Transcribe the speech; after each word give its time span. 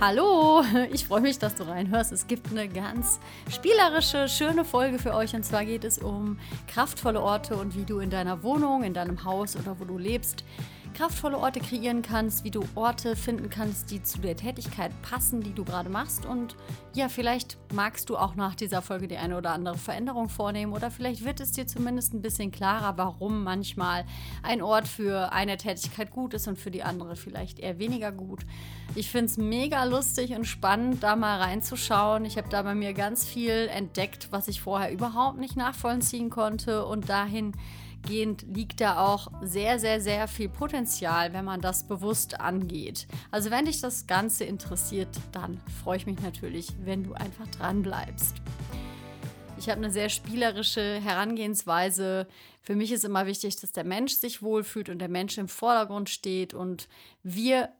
Hallo, 0.00 0.62
ich 0.92 1.06
freue 1.06 1.20
mich, 1.20 1.40
dass 1.40 1.56
du 1.56 1.64
reinhörst. 1.66 2.12
Es 2.12 2.28
gibt 2.28 2.52
eine 2.52 2.68
ganz 2.68 3.18
spielerische, 3.50 4.28
schöne 4.28 4.64
Folge 4.64 5.00
für 5.00 5.12
euch 5.12 5.34
und 5.34 5.44
zwar 5.44 5.64
geht 5.64 5.82
es 5.82 5.98
um 5.98 6.38
kraftvolle 6.68 7.20
Orte 7.20 7.56
und 7.56 7.74
wie 7.74 7.84
du 7.84 7.98
in 7.98 8.08
deiner 8.08 8.44
Wohnung, 8.44 8.84
in 8.84 8.94
deinem 8.94 9.24
Haus 9.24 9.56
oder 9.56 9.80
wo 9.80 9.84
du 9.84 9.98
lebst 9.98 10.44
kraftvolle 10.94 11.38
Orte 11.38 11.60
kreieren 11.60 12.02
kannst, 12.02 12.44
wie 12.44 12.50
du 12.50 12.64
Orte 12.74 13.16
finden 13.16 13.50
kannst, 13.50 13.90
die 13.90 14.02
zu 14.02 14.18
der 14.18 14.36
Tätigkeit 14.36 14.92
passen, 15.02 15.40
die 15.40 15.52
du 15.52 15.64
gerade 15.64 15.88
machst. 15.88 16.26
Und 16.26 16.56
ja, 16.94 17.08
vielleicht 17.08 17.58
magst 17.72 18.10
du 18.10 18.16
auch 18.16 18.34
nach 18.34 18.54
dieser 18.54 18.82
Folge 18.82 19.08
die 19.08 19.16
eine 19.16 19.36
oder 19.36 19.50
andere 19.50 19.78
Veränderung 19.78 20.28
vornehmen 20.28 20.72
oder 20.72 20.90
vielleicht 20.90 21.24
wird 21.24 21.40
es 21.40 21.52
dir 21.52 21.66
zumindest 21.66 22.14
ein 22.14 22.22
bisschen 22.22 22.50
klarer, 22.50 22.98
warum 22.98 23.44
manchmal 23.44 24.04
ein 24.42 24.62
Ort 24.62 24.88
für 24.88 25.32
eine 25.32 25.56
Tätigkeit 25.56 26.10
gut 26.10 26.34
ist 26.34 26.48
und 26.48 26.58
für 26.58 26.70
die 26.70 26.82
andere 26.82 27.16
vielleicht 27.16 27.58
eher 27.58 27.78
weniger 27.78 28.12
gut. 28.12 28.40
Ich 28.94 29.10
finde 29.10 29.26
es 29.26 29.36
mega 29.36 29.84
lustig 29.84 30.32
und 30.32 30.44
spannend, 30.44 31.02
da 31.02 31.14
mal 31.14 31.40
reinzuschauen. 31.40 32.24
Ich 32.24 32.36
habe 32.36 32.48
da 32.48 32.62
bei 32.62 32.74
mir 32.74 32.94
ganz 32.94 33.24
viel 33.24 33.68
entdeckt, 33.72 34.28
was 34.30 34.48
ich 34.48 34.60
vorher 34.60 34.92
überhaupt 34.92 35.38
nicht 35.38 35.56
nachvollziehen 35.56 36.30
konnte 36.30 36.84
und 36.84 37.08
dahin 37.08 37.52
dahingehend 38.08 38.44
liegt 38.54 38.80
da 38.80 39.04
auch 39.04 39.28
sehr, 39.42 39.78
sehr, 39.78 40.00
sehr 40.00 40.28
viel 40.28 40.48
Potenzial, 40.48 41.32
wenn 41.32 41.44
man 41.44 41.60
das 41.60 41.86
bewusst 41.86 42.40
angeht. 42.40 43.06
Also 43.30 43.50
wenn 43.50 43.66
dich 43.66 43.80
das 43.80 44.06
Ganze 44.06 44.44
interessiert, 44.44 45.08
dann 45.32 45.60
freue 45.82 45.98
ich 45.98 46.06
mich 46.06 46.20
natürlich, 46.20 46.68
wenn 46.84 47.04
du 47.04 47.14
einfach 47.14 47.46
dran 47.48 47.82
bleibst. 47.82 48.36
Ich 49.58 49.68
habe 49.68 49.78
eine 49.78 49.90
sehr 49.90 50.08
spielerische 50.08 51.00
Herangehensweise. 51.00 52.28
Für 52.62 52.76
mich 52.76 52.92
ist 52.92 53.04
immer 53.04 53.26
wichtig, 53.26 53.56
dass 53.56 53.72
der 53.72 53.84
Mensch 53.84 54.14
sich 54.14 54.42
wohlfühlt 54.42 54.88
und 54.88 55.00
der 55.00 55.08
Mensch 55.08 55.36
im 55.36 55.48
Vordergrund 55.48 56.08
steht 56.08 56.54
und 56.54 56.88
wir 57.22 57.70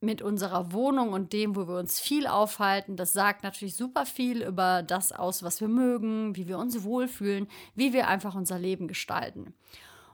mit 0.00 0.22
unserer 0.22 0.72
Wohnung 0.72 1.12
und 1.12 1.32
dem, 1.32 1.56
wo 1.56 1.66
wir 1.66 1.76
uns 1.76 1.98
viel 1.98 2.26
aufhalten, 2.26 2.96
das 2.96 3.12
sagt 3.12 3.42
natürlich 3.42 3.74
super 3.74 4.06
viel 4.06 4.42
über 4.42 4.82
das 4.82 5.12
aus, 5.12 5.42
was 5.42 5.60
wir 5.60 5.68
mögen, 5.68 6.36
wie 6.36 6.46
wir 6.46 6.58
uns 6.58 6.84
wohlfühlen, 6.84 7.48
wie 7.74 7.92
wir 7.92 8.06
einfach 8.06 8.34
unser 8.34 8.58
Leben 8.58 8.86
gestalten. 8.86 9.54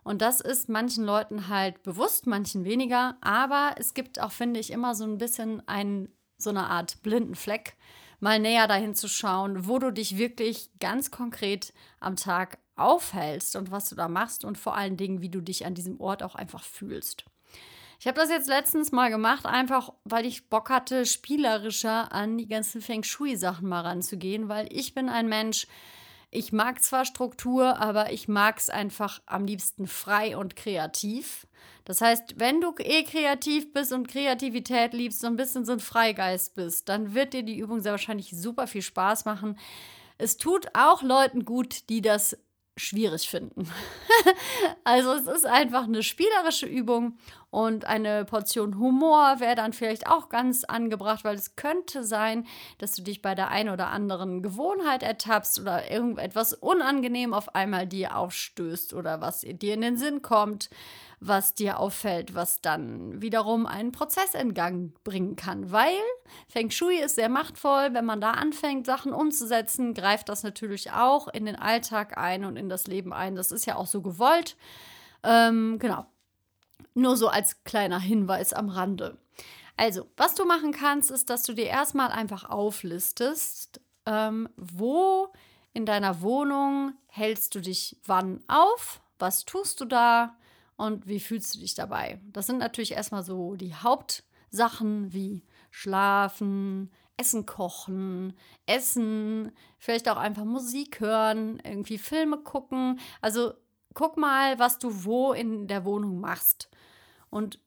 Und 0.03 0.23
das 0.23 0.41
ist 0.41 0.69
manchen 0.69 1.05
Leuten 1.05 1.48
halt 1.48 1.83
bewusst, 1.83 2.27
manchen 2.27 2.64
weniger, 2.64 3.17
aber 3.20 3.75
es 3.78 3.95
gibt 3.95 4.20
auch, 4.20 4.33
finde 4.33 4.61
ich, 4.61 4.70
immer 4.70 4.95
so 4.95 5.05
ein 5.05 5.19
bisschen 5.19 5.67
ein, 5.67 6.08
so 6.36 6.51
eine 6.51 6.69
Art 6.69 7.03
blinden 7.03 7.34
Fleck, 7.34 7.77
mal 8.20 8.39
näher 8.39 8.69
dahin 8.69 8.95
zu 8.95 9.08
schauen, 9.08 9.67
wo 9.67 9.78
du 9.78 9.91
dich 9.91 10.17
wirklich 10.17 10.70
ganz 10.78 11.11
konkret 11.11 11.73
am 12.01 12.17
Tag 12.17 12.58
aufhältst 12.77 13.56
und 13.56 13.70
was 13.70 13.89
du 13.89 13.95
da 13.95 14.08
machst 14.08 14.45
und 14.45 14.58
vor 14.58 14.77
allen 14.77 14.97
Dingen, 14.97 15.20
wie 15.20 15.30
du 15.30 15.41
dich 15.41 15.67
an 15.67 15.75
diesem 15.75 16.01
Ort 16.01 16.23
auch 16.23 16.34
einfach 16.34 16.64
fühlst. 16.64 17.25
Ich 18.05 18.06
habe 18.06 18.20
das 18.20 18.28
jetzt 18.28 18.48
letztens 18.48 18.92
mal 18.92 19.08
gemacht, 19.08 19.47
einfach 19.47 19.94
weil 20.05 20.27
ich 20.27 20.50
Bock 20.50 20.69
hatte, 20.69 21.06
spielerischer 21.06 22.12
an 22.12 22.36
die 22.36 22.46
ganzen 22.46 22.83
Feng 22.83 23.02
Shui-Sachen 23.02 23.66
mal 23.66 23.80
ranzugehen, 23.80 24.50
weil 24.50 24.69
ich 24.70 24.92
bin 24.92 25.08
ein 25.08 25.27
Mensch, 25.27 25.66
ich 26.30 26.52
mag 26.52 26.83
zwar 26.83 27.06
Struktur, 27.06 27.78
aber 27.78 28.12
ich 28.12 28.28
mag 28.28 28.58
es 28.58 28.69
einfach 28.69 29.22
am 29.24 29.46
liebsten 29.46 29.86
frei 29.86 30.36
und 30.36 30.55
kreativ. 30.55 31.46
Das 31.86 32.02
heißt, 32.02 32.38
wenn 32.38 32.61
du 32.61 32.74
eh 32.77 33.05
kreativ 33.05 33.72
bist 33.72 33.91
und 33.91 34.06
Kreativität 34.06 34.92
liebst, 34.92 35.20
so 35.20 35.27
ein 35.27 35.36
bisschen 35.36 35.64
so 35.64 35.72
ein 35.72 35.80
Freigeist 35.80 36.55
bist, 36.56 36.91
dann 36.91 37.14
wird 37.14 37.33
dir 37.33 37.42
die 37.42 37.56
Übung 37.56 37.80
sehr 37.80 37.92
wahrscheinlich 37.92 38.33
super 38.36 38.66
viel 38.66 38.83
Spaß 38.83 39.24
machen. 39.24 39.58
Es 40.18 40.36
tut 40.36 40.66
auch 40.74 41.02
Leuten 41.02 41.46
gut, 41.46 41.89
die 41.89 42.02
das 42.02 42.36
schwierig 42.77 43.28
finden. 43.28 43.69
also 44.84 45.12
es 45.12 45.27
ist 45.27 45.47
einfach 45.47 45.84
eine 45.84 46.03
spielerische 46.03 46.67
Übung 46.67 47.19
und 47.50 47.84
eine 47.84 48.25
Portion 48.25 48.78
Humor 48.78 49.36
wäre 49.39 49.55
dann 49.55 49.72
vielleicht 49.72 50.08
auch 50.08 50.28
ganz 50.28 50.64
angebracht, 50.64 51.22
weil 51.25 51.36
es 51.36 51.55
könnte 51.55 52.02
sein, 52.02 52.47
dass 52.78 52.97
du 52.97 53.02
dich 53.02 53.22
bei 53.22 53.36
der 53.36 53.50
einen 53.50 53.70
oder 53.70 53.89
anderen 53.89 54.42
Gewohnheit 54.42 55.05
ertappst 55.05 55.61
oder 55.61 55.89
irgendetwas 55.89 56.52
unangenehm 56.52 57.33
auf 57.33 57.55
einmal 57.55 57.86
dir 57.86 58.17
aufstößt 58.17 58.92
oder 58.92 59.20
was 59.20 59.42
dir 59.42 59.74
in 59.74 59.80
den 59.83 59.96
Sinn 59.96 60.20
kommt, 60.20 60.68
was 61.27 61.55
dir 61.55 61.79
auffällt, 61.80 62.35
was 62.35 62.61
dann 62.61 63.23
wiederum 63.23 63.67
einen 63.67 63.92
Prozess 63.92 64.35
in 64.35 64.52
Gang 64.52 64.92
bringen 65.05 65.36
kann. 65.36 65.73
Weil 65.73 65.98
Feng 66.48 66.70
Shui 66.70 66.96
ist 66.98 67.14
sehr 67.14 67.29
machtvoll, 67.29 67.95
wenn 67.95 68.05
man 68.05 68.20
da 68.20 68.33
anfängt, 68.33 68.86
Sachen 68.86 69.12
umzusetzen, 69.12 69.95
greift 69.95 70.29
das 70.29 70.42
natürlich 70.42 70.92
auch 70.92 71.29
in 71.29 71.46
den 71.46 71.57
Alltag 71.57 72.18
ein 72.18 72.45
und 72.45 72.57
in 72.57 72.68
das 72.68 72.86
Leben 72.86 73.12
ein. 73.12 73.36
Das 73.36 73.52
ist 73.52 73.64
ja 73.64 73.77
auch 73.77 73.86
so 73.86 74.02
gewollt. 74.02 74.57
Ähm, 75.23 75.79
genau. 75.79 76.07
Nur 76.95 77.17
so 77.17 77.29
als 77.29 77.64
kleiner 77.64 77.98
Hinweis 77.98 78.52
am 78.52 78.68
Rande. 78.68 79.17
Also, 79.77 80.06
was 80.17 80.35
du 80.35 80.45
machen 80.45 80.73
kannst, 80.73 81.11
ist, 81.11 81.30
dass 81.30 81.42
du 81.42 81.55
dir 81.55 81.67
erstmal 81.67 82.11
einfach 82.11 82.48
auflistest, 82.48 83.80
ähm, 84.06 84.48
wo 84.56 85.33
in 85.73 85.86
deiner 85.86 86.20
Wohnung 86.20 86.92
hältst 87.06 87.55
du 87.55 87.61
dich 87.61 87.96
wann 88.05 88.45
auf, 88.46 89.01
was 89.18 89.45
tust 89.45 89.80
du 89.80 89.86
da 89.86 90.36
und 90.77 91.07
wie 91.07 91.20
fühlst 91.20 91.55
du 91.55 91.61
dich 91.61 91.74
dabei. 91.74 92.20
Das 92.33 92.46
sind 92.46 92.58
natürlich 92.58 92.92
erstmal 92.92 93.23
so 93.23 93.55
die 93.55 93.74
Hauptsachen 93.74 95.12
wie 95.12 95.45
Schlafen, 95.70 96.90
Essen 97.17 97.46
kochen, 97.46 98.35
Essen, 98.67 99.52
vielleicht 99.79 100.08
auch 100.08 100.17
einfach 100.17 100.45
Musik 100.45 101.01
hören, 101.01 101.61
irgendwie 101.64 101.98
Filme 101.98 102.39
gucken. 102.39 102.98
Also 103.20 103.55
guck 103.95 104.17
mal, 104.17 104.58
was 104.58 104.79
du 104.79 105.05
wo 105.05 105.33
in 105.33 105.68
der 105.68 105.85
Wohnung 105.85 106.20
machst. 106.20 106.68
Und 107.30 107.61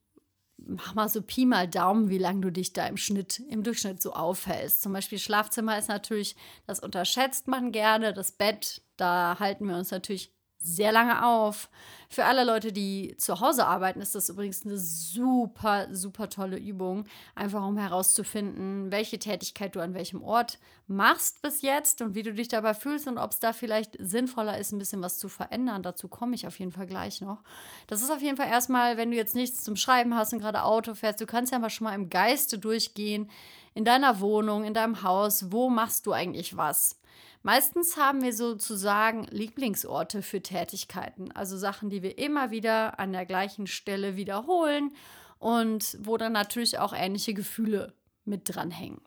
mach 0.57 0.95
mal 0.95 1.09
so 1.09 1.21
Pi 1.21 1.45
mal 1.45 1.67
Daumen, 1.67 2.09
wie 2.09 2.17
lange 2.17 2.41
du 2.41 2.51
dich 2.51 2.73
da 2.73 2.87
im 2.87 2.97
Schnitt, 2.97 3.39
im 3.49 3.63
Durchschnitt 3.63 4.01
so 4.01 4.13
aufhältst. 4.13 4.81
Zum 4.81 4.93
Beispiel 4.93 5.19
Schlafzimmer 5.19 5.77
ist 5.77 5.87
natürlich, 5.87 6.35
das 6.65 6.79
unterschätzt 6.79 7.47
man 7.47 7.71
gerne. 7.71 8.13
Das 8.13 8.31
Bett, 8.31 8.81
da 8.97 9.37
halten 9.39 9.67
wir 9.67 9.77
uns 9.77 9.91
natürlich 9.91 10.33
sehr 10.67 10.91
lange 10.91 11.25
auf. 11.25 11.69
Für 12.09 12.23
alle 12.23 12.45
Leute, 12.45 12.71
die 12.71 13.15
zu 13.17 13.41
Hause 13.41 13.65
arbeiten, 13.65 13.99
ist 13.99 14.15
das 14.15 14.29
übrigens 14.29 14.65
eine 14.65 14.77
super, 14.77 15.87
super 15.91 16.29
tolle 16.29 16.57
Übung, 16.57 17.05
einfach 17.35 17.65
um 17.65 17.77
herauszufinden, 17.77 18.91
welche 18.91 19.19
Tätigkeit 19.19 19.75
du 19.75 19.81
an 19.81 19.93
welchem 19.93 20.23
Ort 20.23 20.57
machst 20.87 21.41
bis 21.41 21.61
jetzt 21.61 22.01
und 22.01 22.15
wie 22.15 22.23
du 22.23 22.33
dich 22.33 22.47
dabei 22.47 22.73
fühlst 22.73 23.07
und 23.07 23.17
ob 23.17 23.31
es 23.31 23.39
da 23.39 23.51
vielleicht 23.51 23.97
sinnvoller 23.99 24.57
ist, 24.57 24.71
ein 24.71 24.79
bisschen 24.79 25.01
was 25.01 25.19
zu 25.19 25.27
verändern. 25.27 25.83
Dazu 25.83 26.07
komme 26.07 26.35
ich 26.35 26.47
auf 26.47 26.57
jeden 26.59 26.71
Fall 26.71 26.87
gleich 26.87 27.19
noch. 27.19 27.43
Das 27.87 28.01
ist 28.01 28.09
auf 28.09 28.21
jeden 28.21 28.37
Fall 28.37 28.47
erstmal, 28.47 28.95
wenn 28.95 29.11
du 29.11 29.17
jetzt 29.17 29.35
nichts 29.35 29.63
zum 29.63 29.75
Schreiben 29.75 30.15
hast 30.15 30.31
und 30.31 30.39
gerade 30.39 30.63
Auto 30.63 30.93
fährst, 30.93 31.19
du 31.19 31.25
kannst 31.25 31.51
ja 31.51 31.59
mal 31.59 31.69
schon 31.69 31.85
mal 31.85 31.95
im 31.95 32.09
Geiste 32.09 32.57
durchgehen, 32.57 33.29
in 33.73 33.83
deiner 33.83 34.21
Wohnung, 34.21 34.63
in 34.63 34.73
deinem 34.73 35.03
Haus, 35.03 35.51
wo 35.51 35.69
machst 35.69 36.07
du 36.07 36.13
eigentlich 36.13 36.55
was? 36.55 36.97
Meistens 37.43 37.97
haben 37.97 38.21
wir 38.21 38.33
sozusagen 38.33 39.25
Lieblingsorte 39.25 40.21
für 40.21 40.41
Tätigkeiten, 40.41 41.31
also 41.31 41.57
Sachen, 41.57 41.89
die 41.89 42.01
wir 42.01 42.17
immer 42.17 42.51
wieder 42.51 42.99
an 42.99 43.13
der 43.13 43.25
gleichen 43.25 43.67
Stelle 43.67 44.15
wiederholen 44.15 44.91
und 45.39 45.97
wo 46.01 46.17
dann 46.17 46.33
natürlich 46.33 46.79
auch 46.79 46.93
ähnliche 46.93 47.33
Gefühle 47.33 47.93
mit 48.25 48.53
dranhängen. 48.53 49.01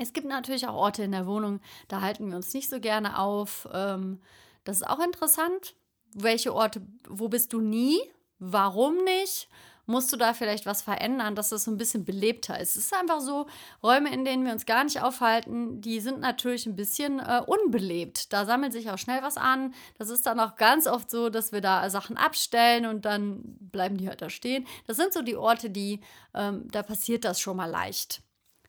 Es 0.00 0.12
gibt 0.12 0.26
natürlich 0.26 0.66
auch 0.66 0.74
Orte 0.74 1.02
in 1.02 1.12
der 1.12 1.26
Wohnung, 1.26 1.60
da 1.88 2.00
halten 2.00 2.28
wir 2.30 2.36
uns 2.36 2.54
nicht 2.54 2.68
so 2.68 2.80
gerne 2.80 3.18
auf. 3.18 3.68
Ähm, 3.72 4.20
das 4.64 4.76
ist 4.76 4.86
auch 4.86 5.00
interessant. 5.00 5.74
Welche 6.14 6.54
Orte, 6.54 6.82
wo 7.08 7.28
bist 7.28 7.52
du 7.52 7.60
nie? 7.60 7.98
Warum 8.38 9.04
nicht? 9.04 9.48
Musst 9.86 10.12
du 10.12 10.16
da 10.16 10.32
vielleicht 10.32 10.64
was 10.64 10.82
verändern, 10.82 11.34
dass 11.34 11.48
das 11.48 11.64
so 11.64 11.70
ein 11.70 11.76
bisschen 11.76 12.04
belebter 12.04 12.58
ist. 12.60 12.76
Es 12.76 12.84
ist 12.84 12.94
einfach 12.94 13.20
so, 13.20 13.46
Räume, 13.82 14.12
in 14.12 14.24
denen 14.24 14.44
wir 14.44 14.52
uns 14.52 14.66
gar 14.66 14.84
nicht 14.84 15.02
aufhalten, 15.02 15.80
die 15.80 16.00
sind 16.00 16.20
natürlich 16.20 16.66
ein 16.66 16.76
bisschen 16.76 17.18
äh, 17.18 17.42
unbelebt. 17.46 18.32
Da 18.32 18.44
sammelt 18.44 18.72
sich 18.72 18.90
auch 18.90 18.98
schnell 18.98 19.22
was 19.22 19.36
an. 19.36 19.74
Das 19.98 20.08
ist 20.08 20.26
dann 20.26 20.38
auch 20.40 20.56
ganz 20.56 20.86
oft 20.86 21.10
so, 21.10 21.30
dass 21.30 21.52
wir 21.52 21.60
da 21.60 21.88
Sachen 21.90 22.16
abstellen 22.16 22.86
und 22.86 23.04
dann 23.04 23.40
bleiben 23.58 23.96
die 23.96 24.08
halt 24.08 24.22
da 24.22 24.30
stehen. 24.30 24.66
Das 24.86 24.96
sind 24.96 25.12
so 25.12 25.22
die 25.22 25.36
Orte, 25.36 25.70
die, 25.70 26.00
ähm, 26.34 26.68
da 26.70 26.82
passiert 26.82 27.24
das 27.24 27.40
schon 27.40 27.56
mal 27.56 27.70
leicht, 27.70 28.22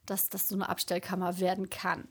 dass 0.06 0.30
das 0.30 0.48
so 0.50 0.56
eine 0.56 0.70
Abstellkammer 0.70 1.40
werden 1.40 1.70
kann. 1.70 2.08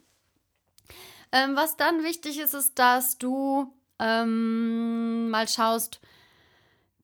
Ähm, 1.32 1.56
was 1.56 1.76
dann 1.76 2.04
wichtig 2.04 2.38
ist, 2.38 2.54
ist, 2.54 2.78
dass 2.78 3.18
du 3.18 3.74
ähm, 3.98 5.30
mal 5.30 5.48
schaust, 5.48 6.00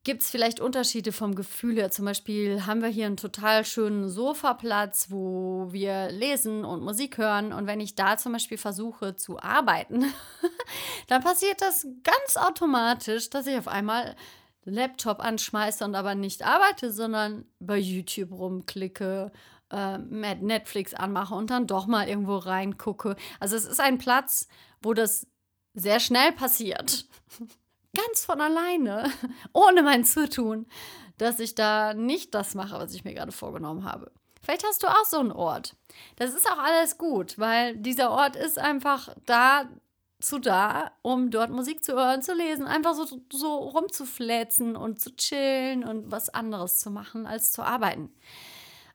Gibt 0.09 0.23
es 0.23 0.31
vielleicht 0.31 0.59
Unterschiede 0.59 1.13
vom 1.13 1.35
Gefühl 1.35 1.77
her? 1.77 1.91
Zum 1.91 2.07
Beispiel 2.07 2.65
haben 2.65 2.81
wir 2.81 2.89
hier 2.89 3.05
einen 3.05 3.19
total 3.19 3.67
schönen 3.67 4.09
Sofaplatz, 4.09 5.09
wo 5.11 5.69
wir 5.71 6.11
lesen 6.11 6.65
und 6.65 6.83
Musik 6.83 7.19
hören. 7.19 7.53
Und 7.53 7.67
wenn 7.67 7.79
ich 7.79 7.95
da 7.95 8.17
zum 8.17 8.33
Beispiel 8.33 8.57
versuche 8.57 9.17
zu 9.17 9.39
arbeiten, 9.39 10.07
dann 11.09 11.23
passiert 11.23 11.61
das 11.61 11.87
ganz 12.05 12.39
automatisch, 12.39 13.29
dass 13.29 13.47
ich 13.47 13.59
auf 13.59 13.69
einmal 13.69 14.17
Laptop 14.65 15.21
anschmeiße 15.21 15.85
und 15.85 15.95
aber 15.95 16.15
nicht 16.15 16.43
arbeite, 16.43 16.91
sondern 16.91 17.45
bei 17.59 17.77
YouTube 17.77 18.33
rumklicke, 18.33 19.31
äh, 19.71 19.99
Netflix 19.99 20.95
anmache 20.95 21.35
und 21.35 21.51
dann 21.51 21.67
doch 21.67 21.87
mal 21.87 22.09
irgendwo 22.09 22.39
reingucke. 22.39 23.15
Also 23.41 23.57
es 23.57 23.67
ist 23.67 23.79
ein 23.79 23.99
Platz, 23.99 24.49
wo 24.81 24.95
das 24.95 25.27
sehr 25.75 26.01
schnell 26.01 26.33
passiert 26.33 27.05
ganz 27.95 28.25
von 28.25 28.41
alleine, 28.41 29.11
ohne 29.53 29.83
mein 29.83 30.05
Zutun, 30.05 30.67
dass 31.19 31.41
ich 31.41 31.55
da 31.55 31.95
nicht 31.95 32.35
das 32.35 32.55
mache, 32.55 32.79
was 32.79 32.95
ich 32.95 33.05
mir 33.05 33.15
gerade 33.15 33.33
vorgenommen 33.33 33.85
habe. 33.85 34.13
Vielleicht 34.43 34.67
hast 34.67 34.83
du 34.83 34.87
auch 34.87 35.05
so 35.05 35.19
einen 35.19 35.33
Ort. 35.33 35.77
Das 36.17 36.33
ist 36.33 36.51
auch 36.51 36.59
alles 36.59 36.97
gut, 36.97 37.39
weil 37.39 37.77
dieser 37.77 38.11
Ort 38.11 38.37
ist 38.37 38.59
einfach 38.59 39.09
da 39.27 39.69
zu 40.21 40.39
da, 40.39 40.91
um 41.03 41.31
dort 41.31 41.51
Musik 41.51 41.85
zu 41.85 41.93
hören, 41.93 42.23
zu 42.23 42.35
lesen, 42.35 42.67
einfach 42.67 42.95
so, 42.95 43.07
so 43.33 43.57
rumzufläzen 43.57 44.75
und 44.77 45.01
zu 45.01 45.15
chillen 45.15 45.85
und 45.85 46.11
was 46.11 46.29
anderes 46.29 46.79
zu 46.79 46.91
machen, 46.91 47.27
als 47.27 47.53
zu 47.53 47.63
arbeiten. 47.63 48.13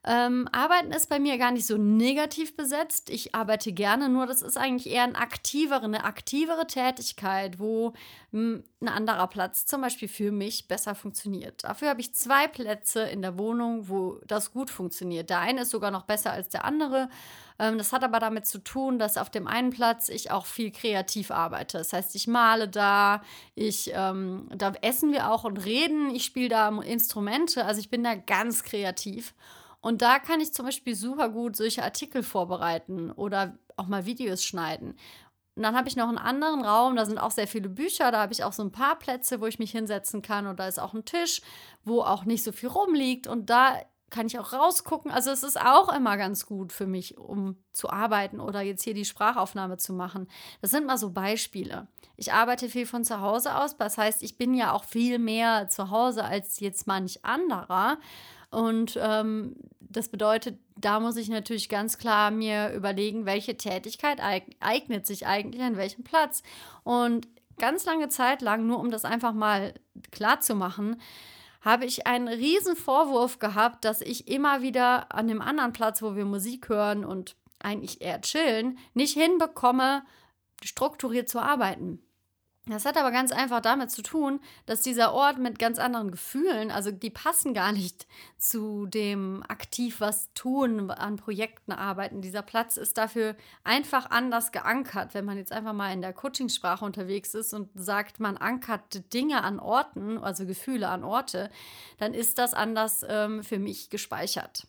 Ähm, 0.06 0.48
Arbeiten 0.52 0.92
ist 0.92 1.08
bei 1.08 1.18
mir 1.18 1.38
gar 1.38 1.50
nicht 1.50 1.66
so 1.66 1.78
negativ 1.78 2.56
besetzt. 2.56 3.08
Ich 3.08 3.34
arbeite 3.34 3.72
gerne, 3.72 4.10
nur 4.10 4.26
das 4.26 4.42
ist 4.42 4.58
eigentlich 4.58 4.92
eher 4.92 5.04
ein 5.04 5.16
aktivere, 5.16 5.84
eine 5.84 6.04
aktivere 6.04 6.66
Tätigkeit, 6.66 7.58
wo 7.58 7.94
hm, 8.30 8.64
ein 8.82 8.88
anderer 8.88 9.26
Platz 9.28 9.64
zum 9.64 9.80
Beispiel 9.80 10.08
für 10.08 10.30
mich 10.30 10.68
besser 10.68 10.94
funktioniert. 10.94 11.64
Dafür 11.64 11.88
habe 11.88 12.02
ich 12.02 12.14
zwei 12.14 12.48
Plätze 12.48 13.04
in 13.04 13.22
der 13.22 13.38
Wohnung, 13.38 13.88
wo 13.88 14.20
das 14.26 14.52
gut 14.52 14.68
funktioniert. 14.68 15.30
Der 15.30 15.40
eine 15.40 15.62
ist 15.62 15.70
sogar 15.70 15.90
noch 15.90 16.02
besser 16.02 16.32
als 16.32 16.50
der 16.50 16.66
andere. 16.66 17.08
Ähm, 17.58 17.78
das 17.78 17.94
hat 17.94 18.04
aber 18.04 18.18
damit 18.18 18.46
zu 18.46 18.58
tun, 18.58 18.98
dass 18.98 19.16
auf 19.16 19.30
dem 19.30 19.46
einen 19.46 19.70
Platz 19.70 20.10
ich 20.10 20.30
auch 20.30 20.44
viel 20.44 20.70
kreativ 20.70 21.30
arbeite. 21.30 21.78
Das 21.78 21.94
heißt, 21.94 22.14
ich 22.14 22.26
male 22.26 22.68
da, 22.68 23.22
ich, 23.54 23.90
ähm, 23.94 24.50
da 24.54 24.74
essen 24.82 25.12
wir 25.12 25.30
auch 25.30 25.44
und 25.44 25.64
reden, 25.64 26.14
ich 26.14 26.26
spiele 26.26 26.50
da 26.50 26.68
Instrumente, 26.68 27.64
also 27.64 27.80
ich 27.80 27.88
bin 27.88 28.04
da 28.04 28.14
ganz 28.14 28.64
kreativ. 28.64 29.32
Und 29.84 30.00
da 30.00 30.18
kann 30.18 30.40
ich 30.40 30.54
zum 30.54 30.64
Beispiel 30.64 30.94
super 30.94 31.28
gut 31.28 31.56
solche 31.56 31.82
Artikel 31.82 32.22
vorbereiten 32.22 33.10
oder 33.10 33.58
auch 33.76 33.86
mal 33.86 34.06
Videos 34.06 34.42
schneiden. 34.42 34.96
Und 35.56 35.62
dann 35.62 35.76
habe 35.76 35.88
ich 35.88 35.94
noch 35.94 36.08
einen 36.08 36.16
anderen 36.16 36.64
Raum, 36.64 36.96
da 36.96 37.04
sind 37.04 37.18
auch 37.18 37.30
sehr 37.30 37.46
viele 37.46 37.68
Bücher, 37.68 38.10
da 38.10 38.22
habe 38.22 38.32
ich 38.32 38.44
auch 38.44 38.54
so 38.54 38.62
ein 38.62 38.72
paar 38.72 38.98
Plätze, 38.98 39.42
wo 39.42 39.46
ich 39.46 39.58
mich 39.58 39.72
hinsetzen 39.72 40.22
kann 40.22 40.46
und 40.46 40.58
da 40.58 40.68
ist 40.68 40.80
auch 40.80 40.94
ein 40.94 41.04
Tisch, 41.04 41.42
wo 41.84 42.00
auch 42.00 42.24
nicht 42.24 42.42
so 42.42 42.50
viel 42.50 42.70
rumliegt 42.70 43.26
und 43.26 43.50
da 43.50 43.78
kann 44.08 44.26
ich 44.26 44.38
auch 44.38 44.54
rausgucken. 44.54 45.10
Also 45.10 45.30
es 45.30 45.42
ist 45.42 45.60
auch 45.60 45.94
immer 45.94 46.16
ganz 46.16 46.46
gut 46.46 46.72
für 46.72 46.86
mich, 46.86 47.18
um 47.18 47.58
zu 47.74 47.90
arbeiten 47.90 48.40
oder 48.40 48.62
jetzt 48.62 48.84
hier 48.84 48.94
die 48.94 49.04
Sprachaufnahme 49.04 49.76
zu 49.76 49.92
machen. 49.92 50.28
Das 50.62 50.70
sind 50.70 50.86
mal 50.86 50.96
so 50.96 51.10
Beispiele. 51.10 51.88
Ich 52.16 52.32
arbeite 52.32 52.70
viel 52.70 52.86
von 52.86 53.04
zu 53.04 53.20
Hause 53.20 53.54
aus, 53.54 53.76
das 53.76 53.98
heißt, 53.98 54.22
ich 54.22 54.38
bin 54.38 54.54
ja 54.54 54.72
auch 54.72 54.84
viel 54.84 55.18
mehr 55.18 55.68
zu 55.68 55.90
Hause 55.90 56.24
als 56.24 56.58
jetzt 56.60 56.86
manch 56.86 57.22
anderer. 57.22 57.98
Und 58.54 58.98
ähm, 59.02 59.56
das 59.96 60.08
bedeutet, 60.08 60.58
da 60.76 61.00
muss 61.00 61.16
ich 61.16 61.28
natürlich 61.28 61.68
ganz 61.68 61.98
klar 61.98 62.30
mir 62.30 62.72
überlegen, 62.72 63.26
welche 63.26 63.56
Tätigkeit 63.56 64.20
eignet 64.60 65.06
sich 65.06 65.26
eigentlich 65.26 65.62
an 65.62 65.76
welchem 65.76 66.04
Platz. 66.04 66.42
Und 66.82 67.28
ganz 67.58 67.84
lange 67.84 68.08
Zeit 68.08 68.42
lang, 68.42 68.66
nur 68.66 68.80
um 68.80 68.90
das 68.90 69.04
einfach 69.04 69.32
mal 69.32 69.74
klar 70.10 70.40
zu 70.40 70.54
machen, 70.54 71.00
habe 71.60 71.86
ich 71.86 72.06
einen 72.06 72.28
riesen 72.28 72.76
Vorwurf 72.76 73.38
gehabt, 73.38 73.84
dass 73.84 74.00
ich 74.00 74.28
immer 74.28 74.60
wieder 74.60 75.14
an 75.14 75.28
dem 75.28 75.40
anderen 75.40 75.72
Platz, 75.72 76.02
wo 76.02 76.14
wir 76.14 76.26
Musik 76.26 76.68
hören 76.68 77.04
und 77.04 77.36
eigentlich 77.60 78.02
eher 78.02 78.20
chillen, 78.20 78.78
nicht 78.92 79.14
hinbekomme, 79.14 80.04
strukturiert 80.62 81.28
zu 81.28 81.40
arbeiten. 81.40 82.03
Das 82.66 82.86
hat 82.86 82.96
aber 82.96 83.10
ganz 83.10 83.30
einfach 83.30 83.60
damit 83.60 83.90
zu 83.90 84.00
tun, 84.00 84.40
dass 84.64 84.80
dieser 84.80 85.12
Ort 85.12 85.36
mit 85.38 85.58
ganz 85.58 85.78
anderen 85.78 86.10
Gefühlen, 86.10 86.70
also 86.70 86.90
die 86.90 87.10
passen 87.10 87.52
gar 87.52 87.72
nicht 87.72 88.06
zu 88.38 88.86
dem 88.86 89.42
aktiv 89.46 90.00
was 90.00 90.32
tun, 90.32 90.90
an 90.90 91.16
Projekten 91.16 91.72
arbeiten. 91.72 92.22
Dieser 92.22 92.40
Platz 92.40 92.78
ist 92.78 92.96
dafür 92.96 93.36
einfach 93.64 94.10
anders 94.10 94.50
geankert. 94.50 95.12
Wenn 95.12 95.26
man 95.26 95.36
jetzt 95.36 95.52
einfach 95.52 95.74
mal 95.74 95.92
in 95.92 96.00
der 96.00 96.14
Coachingsprache 96.14 96.86
unterwegs 96.86 97.34
ist 97.34 97.52
und 97.52 97.68
sagt, 97.74 98.18
man 98.18 98.38
ankert 98.38 99.12
Dinge 99.12 99.42
an 99.44 99.60
Orten, 99.60 100.16
also 100.16 100.46
Gefühle 100.46 100.88
an 100.88 101.04
Orte, 101.04 101.50
dann 101.98 102.14
ist 102.14 102.38
das 102.38 102.54
anders 102.54 103.04
ähm, 103.06 103.44
für 103.44 103.58
mich 103.58 103.90
gespeichert. 103.90 104.66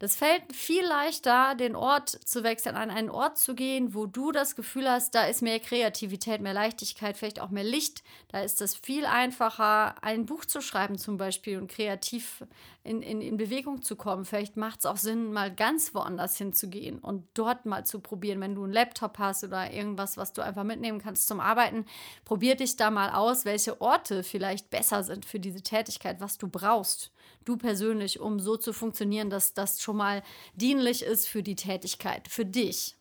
Das 0.00 0.16
fällt 0.16 0.52
viel 0.52 0.84
leichter, 0.84 1.54
den 1.54 1.76
Ort 1.76 2.08
zu 2.08 2.42
wechseln, 2.42 2.74
an 2.74 2.90
einen 2.90 3.10
Ort 3.10 3.38
zu 3.38 3.54
gehen, 3.54 3.94
wo 3.94 4.06
du 4.06 4.32
das 4.32 4.56
Gefühl 4.56 4.90
hast, 4.90 5.14
da 5.14 5.26
ist 5.26 5.40
mehr 5.40 5.60
Kreativität, 5.60 6.40
mehr 6.40 6.52
Leichtigkeit, 6.52 7.16
vielleicht 7.16 7.40
auch 7.40 7.50
mehr 7.50 7.64
Licht. 7.64 8.02
Da 8.28 8.40
ist 8.40 8.60
es 8.60 8.74
viel 8.74 9.06
einfacher, 9.06 9.94
ein 10.02 10.26
Buch 10.26 10.44
zu 10.44 10.60
schreiben 10.60 10.98
zum 10.98 11.16
Beispiel 11.16 11.58
und 11.58 11.70
kreativ 11.70 12.44
in, 12.82 13.02
in, 13.02 13.20
in 13.20 13.36
Bewegung 13.36 13.82
zu 13.82 13.94
kommen. 13.94 14.24
Vielleicht 14.24 14.56
macht 14.56 14.80
es 14.80 14.86
auch 14.86 14.96
Sinn, 14.96 15.32
mal 15.32 15.54
ganz 15.54 15.94
woanders 15.94 16.36
hinzugehen 16.36 16.98
und 16.98 17.26
dort 17.34 17.64
mal 17.64 17.86
zu 17.86 18.00
probieren. 18.00 18.40
Wenn 18.40 18.56
du 18.56 18.64
einen 18.64 18.72
Laptop 18.72 19.18
hast 19.18 19.44
oder 19.44 19.72
irgendwas, 19.72 20.16
was 20.16 20.32
du 20.32 20.42
einfach 20.42 20.64
mitnehmen 20.64 21.00
kannst 21.00 21.28
zum 21.28 21.38
Arbeiten, 21.38 21.86
probier 22.24 22.56
dich 22.56 22.76
da 22.76 22.90
mal 22.90 23.10
aus, 23.10 23.44
welche 23.44 23.80
Orte 23.80 24.24
vielleicht 24.24 24.70
besser 24.70 25.04
sind 25.04 25.24
für 25.24 25.38
diese 25.38 25.62
Tätigkeit, 25.62 26.20
was 26.20 26.36
du 26.36 26.48
brauchst 26.48 27.13
du 27.44 27.56
persönlich, 27.56 28.20
um 28.20 28.40
so 28.40 28.56
zu 28.56 28.72
funktionieren, 28.72 29.30
dass 29.30 29.54
das 29.54 29.80
schon 29.80 29.96
mal 29.96 30.22
dienlich 30.54 31.02
ist 31.02 31.28
für 31.28 31.42
die 31.42 31.56
Tätigkeit, 31.56 32.28
für 32.28 32.44
dich. 32.44 32.96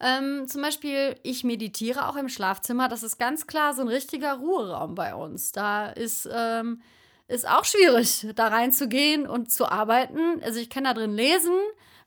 Ähm, 0.00 0.46
zum 0.46 0.62
Beispiel, 0.62 1.16
ich 1.22 1.42
meditiere 1.42 2.08
auch 2.08 2.16
im 2.16 2.28
Schlafzimmer. 2.28 2.88
Das 2.88 3.02
ist 3.02 3.18
ganz 3.18 3.46
klar 3.46 3.74
so 3.74 3.82
ein 3.82 3.88
richtiger 3.88 4.34
Ruheraum 4.34 4.94
bei 4.94 5.14
uns. 5.14 5.50
Da 5.50 5.88
ist, 5.88 6.28
ähm, 6.32 6.80
ist 7.26 7.48
auch 7.48 7.64
schwierig, 7.64 8.26
da 8.36 8.48
reinzugehen 8.48 9.26
und 9.26 9.50
zu 9.50 9.66
arbeiten. 9.66 10.40
Also 10.42 10.60
ich 10.60 10.70
kann 10.70 10.84
da 10.84 10.94
drin 10.94 11.12
lesen, 11.12 11.56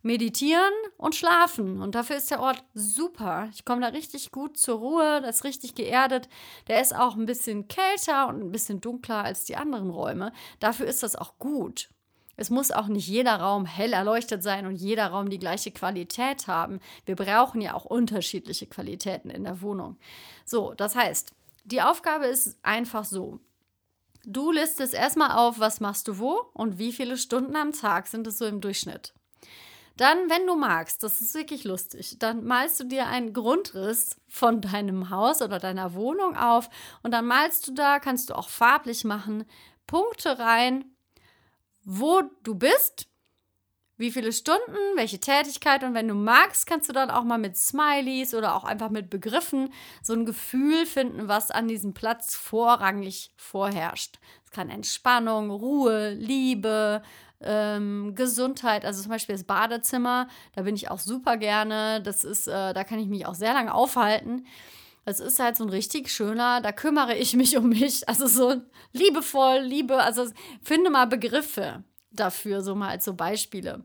meditieren 0.02 0.74
und 0.98 1.16
schlafen. 1.16 1.82
Und 1.82 1.96
dafür 1.96 2.18
ist 2.18 2.32
der 2.32 2.42
Ort 2.42 2.64
super. 2.74 3.50
Ich 3.54 3.66
komme 3.66 3.82
da 3.82 3.88
richtig 3.88 4.32
gut 4.32 4.58
zur 4.58 4.80
Ruhe, 4.80 5.22
das 5.22 5.38
ist 5.38 5.44
richtig 5.44 5.76
geerdet. 5.76 6.30
Der 6.68 6.82
ist 6.82 6.96
auch 6.96 7.16
ein 7.16 7.26
bisschen 7.26 7.68
kälter 7.68 8.28
und 8.28 8.42
ein 8.42 8.52
bisschen 8.52 8.82
dunkler 8.82 9.24
als 9.24 9.46
die 9.46 9.56
anderen 9.56 9.90
Räume. 9.90 10.32
Dafür 10.60 10.88
ist 10.88 11.04
das 11.04 11.16
auch 11.16 11.38
gut. 11.38 11.90
Es 12.38 12.50
muss 12.50 12.72
auch 12.72 12.88
nicht 12.88 13.08
jeder 13.08 13.36
Raum 13.36 13.66
hell 13.66 13.94
erleuchtet 13.94 14.42
sein 14.42 14.66
und 14.66 14.76
jeder 14.76 15.08
Raum 15.08 15.30
die 15.30 15.38
gleiche 15.38 15.72
Qualität 15.72 16.48
haben. 16.48 16.80
Wir 17.06 17.16
brauchen 17.16 17.62
ja 17.62 17.76
auch 17.76 17.86
unterschiedliche 17.86 18.66
Qualitäten 18.66 19.30
in 19.30 19.44
der 19.44 19.62
Wohnung. 19.62 19.98
So, 20.46 20.74
das 20.74 20.96
heißt, 20.96 21.34
die 21.66 21.82
Aufgabe 21.82 22.26
ist 22.26 22.58
einfach 22.64 23.06
so. 23.06 23.40
Du 24.26 24.52
listest 24.52 24.94
erstmal 24.94 25.32
auf, 25.32 25.60
was 25.60 25.80
machst 25.80 26.08
du 26.08 26.20
wo 26.20 26.50
und 26.54 26.78
wie 26.78 26.92
viele 26.92 27.18
Stunden 27.18 27.56
am 27.56 27.74
Tag 27.74 28.08
sind 28.08 28.26
es 28.28 28.38
so 28.38 28.46
im 28.46 28.62
Durchschnitt. 28.62 29.14
Dann, 29.98 30.30
wenn 30.30 30.48
du 30.48 30.56
magst, 30.56 31.04
das 31.04 31.22
ist 31.22 31.34
wirklich 31.34 31.64
lustig, 31.64 32.18
dann 32.20 32.44
malst 32.46 32.80
du 32.80 32.86
dir 32.86 33.08
einen 33.08 33.34
Grundriss 33.34 34.16
von 34.28 34.62
deinem 34.62 35.10
Haus 35.10 35.42
oder 35.42 35.60
deiner 35.60 35.94
Wohnung 35.94 36.36
auf 36.36 36.70
und 37.04 37.12
dann 37.12 37.26
malst 37.26 37.68
du 37.68 37.74
da, 37.74 38.00
kannst 38.00 38.30
du 38.30 38.38
auch 38.38 38.50
farblich 38.50 39.04
machen, 39.04 39.46
Punkte 39.88 40.40
rein, 40.40 40.86
wo 41.84 42.22
du 42.44 42.56
bist, 42.56 43.08
wie 44.02 44.12
viele 44.12 44.34
Stunden, 44.34 44.76
welche 44.96 45.20
Tätigkeit 45.20 45.84
und 45.84 45.94
wenn 45.94 46.08
du 46.08 46.16
magst, 46.16 46.66
kannst 46.66 46.90
du 46.90 46.94
dann 46.94 47.12
auch 47.12 47.24
mal 47.24 47.38
mit 47.38 47.56
Smileys 47.56 48.34
oder 48.34 48.56
auch 48.56 48.64
einfach 48.64 48.90
mit 48.90 49.10
Begriffen 49.10 49.72
so 50.02 50.14
ein 50.14 50.26
Gefühl 50.26 50.88
finden, 50.88 51.28
was 51.28 51.52
an 51.52 51.68
diesem 51.68 51.94
Platz 51.94 52.36
vorrangig 52.36 53.32
vorherrscht. 53.38 54.20
Es 54.44 54.52
kann 54.52 54.70
Entspannung, 54.70 55.52
Ruhe, 55.52 56.14
Liebe, 56.14 57.04
ähm, 57.44 58.14
Gesundheit, 58.16 58.86
also 58.86 59.02
zum 59.02 59.12
Beispiel 59.12 59.36
das 59.36 59.44
Badezimmer, 59.44 60.28
da 60.56 60.64
bin 60.64 60.76
ich 60.76 60.90
auch 60.90 61.00
super 61.00 61.38
gerne. 61.38 62.02
Das 62.02 62.24
ist, 62.24 62.48
äh, 62.48 62.74
da 62.74 62.84
kann 62.84 63.00
ich 63.00 63.08
mich 63.08 63.26
auch 63.26 63.36
sehr 63.36 63.54
lange 63.54 63.74
aufhalten. 63.74 64.46
Das 65.06 65.20
ist 65.20 65.40
halt 65.40 65.58
so 65.58 65.64
ein 65.64 65.70
richtig 65.70 66.12
schöner, 66.12 66.62
da 66.62 66.72
kümmere 66.72 67.16
ich 67.16 67.36
mich 67.36 67.58
um 67.58 67.70
mich. 67.70 68.08
Also 68.08 68.28
so 68.28 68.62
liebevoll, 68.94 69.60
Liebe, 69.60 69.98
also 69.98 70.26
finde 70.62 70.90
mal 70.90 71.08
Begriffe 71.08 71.84
dafür, 72.12 72.62
so 72.62 72.76
mal 72.76 72.90
als 72.90 73.06
so 73.06 73.14
Beispiele. 73.14 73.84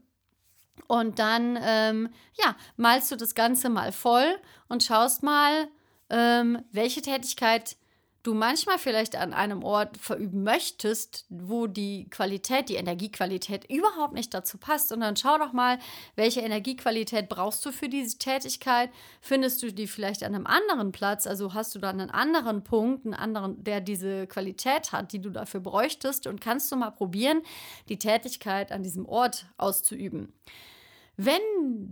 Und 0.88 1.18
dann, 1.18 1.58
ähm, 1.62 2.10
ja, 2.34 2.54
malst 2.76 3.10
du 3.10 3.16
das 3.16 3.34
Ganze 3.34 3.70
mal 3.70 3.92
voll 3.92 4.36
und 4.68 4.82
schaust 4.82 5.22
mal, 5.22 5.68
ähm, 6.10 6.62
welche 6.70 7.02
Tätigkeit 7.02 7.76
du 8.26 8.34
manchmal 8.34 8.78
vielleicht 8.78 9.14
an 9.14 9.32
einem 9.32 9.62
Ort 9.62 9.98
verüben 9.98 10.42
möchtest, 10.42 11.26
wo 11.28 11.66
die 11.66 12.10
Qualität, 12.10 12.68
die 12.68 12.74
Energiequalität 12.74 13.70
überhaupt 13.70 14.14
nicht 14.14 14.34
dazu 14.34 14.58
passt. 14.58 14.90
Und 14.90 15.00
dann 15.00 15.16
schau 15.16 15.38
doch 15.38 15.52
mal, 15.52 15.78
welche 16.16 16.40
Energiequalität 16.40 17.28
brauchst 17.28 17.64
du 17.64 17.70
für 17.70 17.88
diese 17.88 18.18
Tätigkeit? 18.18 18.90
Findest 19.20 19.62
du 19.62 19.72
die 19.72 19.86
vielleicht 19.86 20.24
an 20.24 20.34
einem 20.34 20.46
anderen 20.46 20.90
Platz? 20.90 21.26
Also 21.26 21.54
hast 21.54 21.74
du 21.74 21.78
dann 21.78 22.00
einen 22.00 22.10
anderen 22.10 22.64
Punkt, 22.64 23.04
einen 23.04 23.14
anderen, 23.14 23.62
der 23.62 23.80
diese 23.80 24.26
Qualität 24.26 24.90
hat, 24.90 25.12
die 25.12 25.20
du 25.20 25.30
dafür 25.30 25.60
bräuchtest? 25.60 26.26
Und 26.26 26.40
kannst 26.40 26.72
du 26.72 26.76
mal 26.76 26.90
probieren, 26.90 27.42
die 27.88 27.98
Tätigkeit 27.98 28.72
an 28.72 28.82
diesem 28.82 29.06
Ort 29.06 29.46
auszuüben. 29.56 30.32
Wenn 31.16 31.40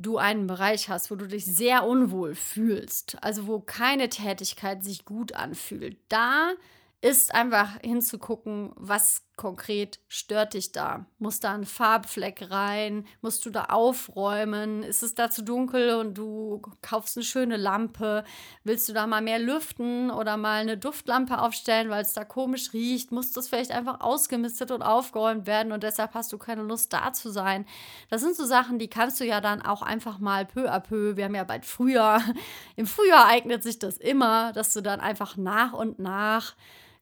du 0.03 0.19
einen 0.19 0.47
Bereich 0.47 0.91
hast, 0.91 1.11
wo 1.11 1.15
du 1.15 1.27
dich 1.27 1.47
sehr 1.47 1.85
unwohl 1.85 2.35
fühlst, 2.35 3.17
also 3.23 3.47
wo 3.47 3.59
keine 3.61 4.11
Tätigkeit 4.11 4.85
sich 4.85 5.07
gut 5.07 5.35
anfühlt, 5.35 5.97
da 6.09 6.53
ist 7.01 7.35
einfach 7.35 7.79
hinzugucken, 7.83 8.73
was 8.77 9.23
konkret 9.37 10.01
stört 10.09 10.55
dich 10.55 10.73
da? 10.73 11.07
Muss 11.19 11.41
da 11.41 11.53
ein 11.53 11.65
Farbfleck 11.65 12.51
rein? 12.51 13.07
Musst 13.21 13.45
du 13.47 13.51
da 13.51 13.65
aufräumen? 13.65 14.83
Ist 14.83 15.03
es 15.03 15.15
da 15.15 15.31
zu 15.31 15.43
dunkel 15.43 15.97
und 15.97 16.17
du 16.17 16.63
kaufst 16.83 17.17
eine 17.17 17.25
schöne 17.25 17.57
Lampe? 17.57 18.25
Willst 18.63 18.89
du 18.89 18.93
da 18.93 19.07
mal 19.07 19.23
mehr 19.23 19.39
lüften 19.39 20.11
oder 20.11 20.37
mal 20.37 20.61
eine 20.61 20.79
Duftlampe 20.79 21.41
aufstellen, 21.41 21.91
weil 21.91 22.03
es 22.03 22.13
da 22.13 22.25
komisch 22.25 22.73
riecht? 22.73 23.13
Muss 23.13 23.33
das 23.33 23.49
vielleicht 23.49 23.73
einfach 23.73 24.01
ausgemistet 24.01 24.71
und 24.71 24.83
aufgeräumt 24.83 25.47
werden 25.47 25.73
und 25.73 25.83
deshalb 25.83 26.15
hast 26.15 26.33
du 26.33 26.39
keine 26.39 26.63
Lust 26.63 26.93
da 26.93 27.13
zu 27.13 27.31
sein? 27.31 27.67
Das 28.11 28.21
sind 28.21 28.37
so 28.37 28.45
Sachen, 28.45 28.79
die 28.79 28.89
kannst 28.89 29.21
du 29.21 29.25
ja 29.25 29.41
dann 29.41 29.63
auch 29.63 29.83
einfach 29.83 30.19
mal 30.19 30.47
peu 30.47 30.71
à 30.71 30.81
peu. 30.81 31.17
Wir 31.17 31.25
haben 31.25 31.35
ja 31.35 31.45
bald 31.45 31.65
Frühjahr. 31.65 32.23
Im 32.77 32.87
Frühjahr 32.87 33.27
eignet 33.27 33.63
sich 33.63 33.79
das 33.79 33.97
immer, 33.97 34.53
dass 34.53 34.73
du 34.73 34.81
dann 34.81 35.01
einfach 35.01 35.37
nach 35.37 35.73
und 35.73 35.99
nach 35.99 36.55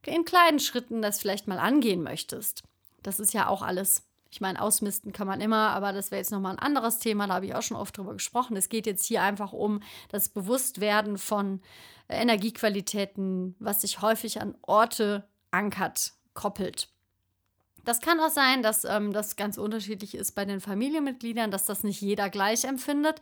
in 0.06 0.24
kleinen 0.24 0.58
Schritten 0.58 1.02
das 1.02 1.20
vielleicht 1.20 1.46
mal 1.46 1.58
angehen 1.58 2.02
möchtest. 2.02 2.62
Das 3.02 3.20
ist 3.20 3.32
ja 3.32 3.48
auch 3.48 3.62
alles. 3.62 4.04
Ich 4.30 4.40
meine, 4.40 4.62
ausmisten 4.62 5.12
kann 5.12 5.26
man 5.26 5.42
immer, 5.42 5.70
aber 5.70 5.92
das 5.92 6.10
wäre 6.10 6.20
jetzt 6.20 6.30
nochmal 6.30 6.52
ein 6.52 6.58
anderes 6.58 6.98
Thema, 6.98 7.26
da 7.26 7.34
habe 7.34 7.46
ich 7.46 7.54
auch 7.54 7.62
schon 7.62 7.76
oft 7.76 7.96
drüber 7.96 8.14
gesprochen. 8.14 8.56
Es 8.56 8.70
geht 8.70 8.86
jetzt 8.86 9.04
hier 9.04 9.22
einfach 9.22 9.52
um 9.52 9.80
das 10.08 10.30
Bewusstwerden 10.30 11.18
von 11.18 11.60
Energiequalitäten, 12.08 13.56
was 13.58 13.82
sich 13.82 14.00
häufig 14.00 14.40
an 14.40 14.56
Orte 14.62 15.28
ankert, 15.50 16.14
koppelt. 16.32 16.88
Das 17.84 18.00
kann 18.00 18.20
auch 18.20 18.30
sein, 18.30 18.62
dass 18.62 18.84
ähm, 18.84 19.12
das 19.12 19.36
ganz 19.36 19.58
unterschiedlich 19.58 20.14
ist 20.14 20.32
bei 20.32 20.44
den 20.44 20.60
Familienmitgliedern, 20.60 21.50
dass 21.50 21.64
das 21.64 21.82
nicht 21.82 22.00
jeder 22.00 22.30
gleich 22.30 22.64
empfindet 22.64 23.20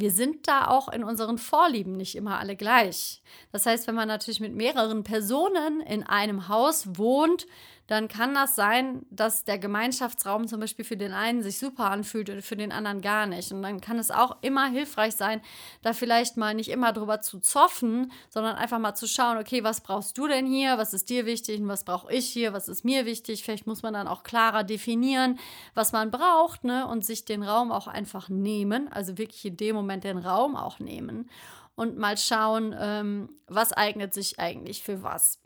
wir 0.00 0.10
sind 0.10 0.48
da 0.48 0.68
auch 0.68 0.88
in 0.88 1.04
unseren 1.04 1.38
Vorlieben 1.38 1.96
nicht 1.96 2.16
immer 2.16 2.38
alle 2.38 2.56
gleich. 2.56 3.22
Das 3.52 3.66
heißt, 3.66 3.86
wenn 3.86 3.94
man 3.94 4.08
natürlich 4.08 4.40
mit 4.40 4.54
mehreren 4.54 5.04
Personen 5.04 5.80
in 5.80 6.02
einem 6.02 6.48
Haus 6.48 6.96
wohnt, 6.96 7.46
dann 7.90 8.06
kann 8.06 8.34
das 8.34 8.54
sein, 8.54 9.04
dass 9.10 9.42
der 9.42 9.58
Gemeinschaftsraum 9.58 10.46
zum 10.46 10.60
Beispiel 10.60 10.84
für 10.84 10.96
den 10.96 11.12
einen 11.12 11.42
sich 11.42 11.58
super 11.58 11.90
anfühlt 11.90 12.30
und 12.30 12.40
für 12.40 12.54
den 12.56 12.70
anderen 12.70 13.00
gar 13.00 13.26
nicht. 13.26 13.50
Und 13.50 13.62
dann 13.62 13.80
kann 13.80 13.98
es 13.98 14.12
auch 14.12 14.36
immer 14.42 14.68
hilfreich 14.68 15.16
sein, 15.16 15.42
da 15.82 15.92
vielleicht 15.92 16.36
mal 16.36 16.54
nicht 16.54 16.70
immer 16.70 16.92
drüber 16.92 17.20
zu 17.20 17.40
zoffen, 17.40 18.12
sondern 18.28 18.54
einfach 18.54 18.78
mal 18.78 18.94
zu 18.94 19.08
schauen, 19.08 19.38
okay, 19.38 19.64
was 19.64 19.80
brauchst 19.80 20.16
du 20.16 20.28
denn 20.28 20.46
hier, 20.46 20.78
was 20.78 20.94
ist 20.94 21.10
dir 21.10 21.26
wichtig 21.26 21.60
und 21.60 21.66
was 21.66 21.82
brauche 21.82 22.12
ich 22.12 22.26
hier, 22.26 22.52
was 22.52 22.68
ist 22.68 22.84
mir 22.84 23.06
wichtig. 23.06 23.42
Vielleicht 23.42 23.66
muss 23.66 23.82
man 23.82 23.92
dann 23.92 24.06
auch 24.06 24.22
klarer 24.22 24.62
definieren, 24.62 25.40
was 25.74 25.90
man 25.90 26.12
braucht 26.12 26.62
ne? 26.62 26.86
und 26.86 27.04
sich 27.04 27.24
den 27.24 27.42
Raum 27.42 27.72
auch 27.72 27.88
einfach 27.88 28.28
nehmen, 28.28 28.86
also 28.92 29.18
wirklich 29.18 29.44
in 29.44 29.56
dem 29.56 29.74
Moment 29.74 30.04
den 30.04 30.18
Raum 30.18 30.54
auch 30.54 30.78
nehmen 30.78 31.28
und 31.74 31.98
mal 31.98 32.16
schauen, 32.16 32.72
ähm, 32.78 33.30
was 33.48 33.72
eignet 33.72 34.14
sich 34.14 34.38
eigentlich 34.38 34.84
für 34.84 35.02
was. 35.02 35.40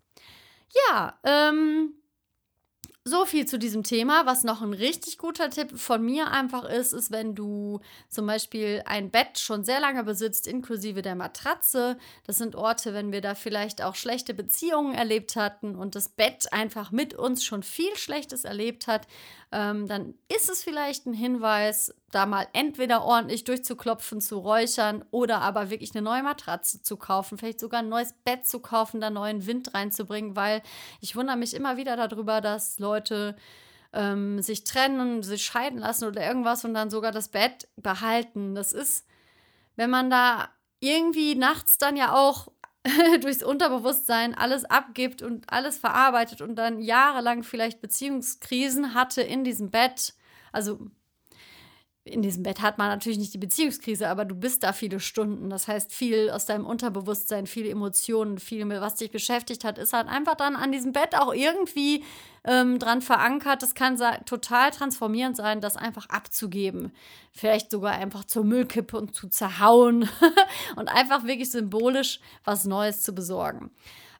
Ja, 0.91 1.15
ähm, 1.23 1.95
so 3.06 3.26
viel 3.26 3.46
zu 3.46 3.58
diesem 3.58 3.82
Thema. 3.82 4.25
Was 4.25 4.44
noch 4.44 4.62
ein 4.62 4.73
richtig 4.73 5.18
guter 5.18 5.50
Tipp 5.50 5.78
von 5.78 6.02
mir 6.02 6.30
einfach 6.30 6.64
ist, 6.64 6.94
ist, 6.94 7.11
wenn 7.11 7.34
du 7.34 7.80
zum 8.08 8.26
Beispiel 8.26 8.82
ein 8.87 9.11
Bett 9.11 9.38
schon 9.38 9.62
sehr 9.62 9.78
lange 9.78 10.04
besitzt, 10.04 10.46
inklusive 10.46 11.02
der 11.02 11.14
Matratze. 11.14 11.99
Das 12.26 12.38
sind 12.38 12.56
Orte, 12.56 12.94
wenn 12.94 13.12
wir 13.12 13.20
da 13.20 13.34
vielleicht 13.34 13.82
auch 13.82 13.94
schlechte 13.94 14.32
Beziehungen 14.32 14.94
erlebt 14.94 15.37
hatten 15.37 15.76
und 15.76 15.94
das 15.94 16.08
Bett 16.08 16.50
einfach 16.52 16.92
mit 16.92 17.12
uns 17.12 17.44
schon 17.44 17.62
viel 17.62 17.94
Schlechtes 17.96 18.44
erlebt 18.44 18.87
hat, 18.87 19.06
ähm, 19.54 19.87
dann 19.87 20.14
ist 20.34 20.50
es 20.50 20.64
vielleicht 20.64 21.06
ein 21.06 21.12
Hinweis, 21.12 21.94
da 22.11 22.26
mal 22.26 22.46
entweder 22.52 23.04
ordentlich 23.04 23.44
durchzuklopfen, 23.44 24.20
zu 24.20 24.38
räuchern 24.38 25.04
oder 25.11 25.40
aber 25.42 25.70
wirklich 25.70 25.94
eine 25.94 26.02
neue 26.02 26.23
Matratze 26.23 26.82
zu 26.82 26.96
kaufen, 26.96 27.38
vielleicht 27.38 27.61
sogar 27.61 27.80
ein 27.80 27.88
neues 27.88 28.14
Bett 28.25 28.46
zu 28.46 28.61
kaufen, 28.61 29.00
da 29.00 29.11
neuen 29.11 29.46
Wind 29.46 29.75
reinzubringen, 29.75 30.34
weil 30.34 30.62
ich 31.00 31.14
wundere 31.14 31.37
mich 31.37 31.54
immer 31.54 31.76
wieder 31.76 31.96
darüber, 31.96 32.40
dass 32.40 32.78
Leute 32.95 33.37
ähm, 33.93 34.43
sich 34.43 34.65
trennen, 34.65 35.23
sich 35.23 35.45
scheiden 35.45 35.79
lassen 35.79 36.07
oder 36.07 36.27
irgendwas 36.27 36.65
und 36.65 36.75
dann 36.75 36.91
sogar 36.91 37.13
das 37.13 37.29
Bett 37.29 37.69
behalten. 37.77 38.55
Das 38.55 38.73
ist, 38.73 39.07
wenn 39.77 39.91
man 39.91 40.11
da 40.11 40.49
irgendwie 40.81 41.35
nachts 41.35 41.79
dann 41.79 41.97
ja 41.97 42.15
auch 42.15 42.49
durchs 43.21 43.43
Unterbewusstsein 43.43 44.35
alles 44.35 44.65
abgibt 44.65 45.23
und 45.23 45.51
alles 45.51 45.79
verarbeitet 45.79 46.43
und 46.43 46.57
dann 46.57 46.81
jahrelang 46.81 47.43
vielleicht 47.43 47.81
Beziehungskrisen 47.81 48.95
hatte 48.95 49.23
in 49.23 49.45
diesem 49.45 49.71
Bett. 49.71 50.15
Also 50.53 50.91
in 52.04 52.20
diesem 52.20 52.42
Bett 52.42 52.61
hat 52.61 52.76
man 52.76 52.88
natürlich 52.88 53.16
nicht 53.16 53.32
die 53.32 53.38
Beziehungskrise, 53.38 54.08
aber 54.08 54.26
du 54.26 54.34
bist 54.34 54.62
da 54.62 54.75
viele 54.75 55.00
Stunden. 55.00 55.49
Das 55.49 55.68
heißt, 55.68 55.90
viel 55.90 56.28
aus 56.30 56.44
deinem 56.44 56.66
Unterbewusstsein, 56.66 57.46
viele 57.46 57.70
Emotionen, 57.70 58.38
viel, 58.38 58.68
was 58.68 58.96
dich 58.96 59.11
beschäftigt 59.11 59.64
hat, 59.64 59.78
ist 59.78 59.94
halt 59.94 60.08
einfach 60.08 60.34
dann 60.34 60.54
an 60.54 60.70
diesem 60.70 60.92
Bett 60.92 61.16
auch 61.16 61.32
irgendwie 61.32 62.04
ähm, 62.44 62.78
dran 62.78 63.00
verankert. 63.00 63.62
Das 63.62 63.75
kann 63.75 63.99
total 64.26 64.70
transformierend 64.70 65.37
sein, 65.37 65.62
das 65.62 65.76
einfach 65.76 66.11
abzugeben. 66.11 66.92
Vielleicht 67.32 67.70
sogar 67.70 67.92
einfach 67.92 68.25
zur 68.26 68.44
Müllkippe 68.44 68.99
und 68.99 69.14
zu 69.14 69.28
zerhauen 69.28 70.06
und 70.76 70.88
einfach 70.88 71.25
wirklich 71.25 71.50
symbolisch 71.50 72.20
was 72.44 72.66
Neues 72.66 73.02
zu 73.02 73.14
besorgen. 73.14 73.70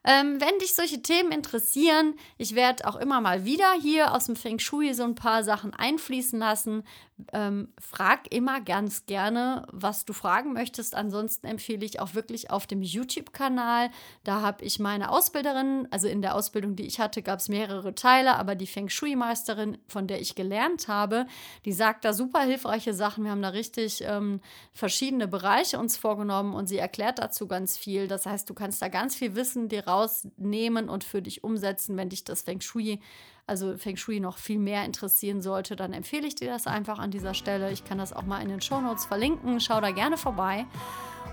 Ähm, 0.07 0.39
wenn 0.39 0.59
dich 0.59 0.75
solche 0.75 1.01
Themen 1.01 1.31
interessieren, 1.31 2.13
ich 2.37 2.53
werde 2.53 2.87
auch 2.87 2.95
immer 2.95 3.21
mal 3.21 3.43
wieder 3.43 3.73
hier 3.81 4.13
aus 4.13 4.27
dem 4.27 4.35
Feng 4.35 4.59
Shui 4.59 4.93
so 4.93 5.03
ein 5.03 5.15
paar 5.15 5.43
Sachen 5.43 5.73
einfließen 5.73 6.37
lassen. 6.37 6.83
Ähm, 7.31 7.69
frag 7.79 8.31
immer 8.31 8.59
ganz 8.59 9.05
gerne, 9.05 9.65
was 9.71 10.05
du 10.05 10.11
fragen 10.13 10.53
möchtest. 10.53 10.93
Ansonsten 10.93 11.47
empfehle 11.47 11.85
ich 11.85 12.01
auch 12.01 12.13
wirklich 12.13 12.51
auf 12.51 12.67
dem 12.67 12.81
YouTube-Kanal. 12.81 13.89
Da 14.25 14.41
habe 14.41 14.63
ich 14.65 14.79
meine 14.79 15.09
Ausbilderin, 15.09 15.87
also 15.91 16.07
in 16.07 16.21
der 16.21 16.35
Ausbildung, 16.35 16.75
die 16.75 16.85
ich 16.85 16.99
hatte, 16.99 17.23
gab 17.23 17.39
es 17.39 17.47
mehrere 17.47 17.95
Teile, 17.95 18.35
aber 18.35 18.53
die 18.55 18.67
Feng 18.67 18.89
Shui-Meisterin, 18.89 19.77
von 19.87 20.07
der 20.07 20.19
ich 20.19 20.35
gelernt 20.35 20.87
habe, 20.89 21.25
die 21.63 21.71
sagt 21.71 22.03
da 22.05 22.13
super 22.13 22.41
hilfreiche 22.41 22.93
Sachen. 22.93 23.23
Wir 23.23 23.31
haben 23.31 23.41
da 23.41 23.49
richtig 23.49 24.03
ähm, 24.05 24.41
verschiedene 24.73 25.27
Bereiche 25.27 25.79
uns 25.79 25.97
vorgenommen 25.97 26.53
und 26.53 26.67
sie 26.67 26.77
erklärt 26.77 27.17
dazu 27.17 27.47
ganz 27.47 27.77
viel. 27.77 28.07
Das 28.07 28.25
heißt, 28.25 28.47
du 28.49 28.53
kannst 28.53 28.81
da 28.81 28.89
ganz 28.89 29.15
viel 29.15 29.35
Wissen 29.35 29.69
dir 29.69 29.87
raus 29.87 29.94
rausnehmen 29.95 30.89
und 30.89 31.03
für 31.03 31.21
dich 31.21 31.43
umsetzen, 31.43 31.97
wenn 31.97 32.09
dich 32.09 32.23
das 32.23 32.41
Feng 32.41 32.61
Shui, 32.61 32.99
also 33.47 33.77
Feng 33.77 33.95
Shui 33.95 34.19
noch 34.19 34.37
viel 34.37 34.59
mehr 34.59 34.85
interessieren 34.85 35.41
sollte, 35.41 35.75
dann 35.75 35.93
empfehle 35.93 36.27
ich 36.27 36.35
dir 36.35 36.49
das 36.49 36.67
einfach 36.67 36.99
an 36.99 37.11
dieser 37.11 37.33
Stelle. 37.33 37.71
Ich 37.71 37.85
kann 37.85 37.97
das 37.97 38.13
auch 38.13 38.23
mal 38.23 38.41
in 38.41 38.49
den 38.49 38.61
Show 38.61 38.81
Notes 38.81 39.05
verlinken. 39.05 39.59
Schau 39.59 39.81
da 39.81 39.91
gerne 39.91 40.17
vorbei. 40.17 40.65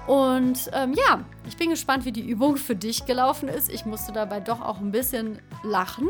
Und 0.07 0.71
ähm, 0.73 0.95
ja, 0.95 1.25
ich 1.47 1.57
bin 1.57 1.71
gespannt, 1.71 2.04
wie 2.04 2.12
die 2.12 2.28
Übung 2.28 2.57
für 2.57 2.75
dich 2.75 3.07
gelaufen 3.07 3.49
ist. 3.49 3.71
Ich 3.71 3.85
musste 3.85 4.12
dabei 4.12 4.40
doch 4.40 4.61
auch 4.61 4.78
ein 4.78 4.90
bisschen 4.90 5.40
lachen, 5.62 6.09